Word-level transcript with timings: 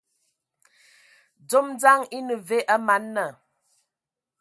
Ndom 1.41 1.67
dzaŋ 1.79 1.99
ene 2.17 2.35
ve 2.47 2.57
a 2.73 2.75
man 2.85 3.03
nna? 3.11 3.25